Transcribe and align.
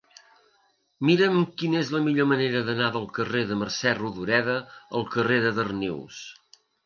Mira'm 1.09 1.35
quina 1.61 1.81
és 1.81 1.91
la 1.95 1.99
millor 2.05 2.27
manera 2.31 2.63
d'anar 2.69 2.87
del 2.95 3.05
carrer 3.19 3.43
de 3.51 3.59
Mercè 3.61 3.93
Rodoreda 3.99 4.57
al 5.01 5.07
carrer 5.17 5.41
de 5.47 5.55
Darnius. 5.61 6.25